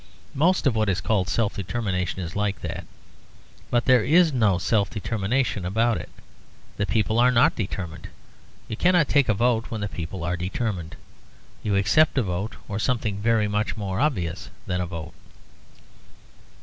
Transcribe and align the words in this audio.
Most 0.33 0.65
of 0.65 0.73
what 0.75 0.89
is 0.89 0.99
called 0.99 1.29
self 1.29 1.55
determination 1.55 2.21
is 2.23 2.35
like 2.35 2.61
that; 2.61 2.87
but 3.69 3.85
there 3.85 4.03
is 4.03 4.33
no 4.33 4.57
self 4.57 4.89
determination 4.89 5.63
about 5.63 5.97
it. 5.99 6.09
The 6.77 6.87
people 6.87 7.19
are 7.19 7.29
not 7.29 7.55
determined. 7.55 8.07
You 8.67 8.75
cannot 8.77 9.07
take 9.07 9.29
a 9.29 9.35
vote 9.35 9.69
when 9.69 9.81
the 9.81 9.87
people 9.87 10.23
are 10.23 10.35
determined. 10.35 10.95
You 11.61 11.75
accept 11.75 12.17
a 12.17 12.23
vote, 12.23 12.55
or 12.67 12.79
something 12.79 13.17
very 13.21 13.47
much 13.47 13.77
more 13.77 13.99
obvious 13.99 14.49
than 14.65 14.81
a 14.81 14.87
vote. 14.87 15.13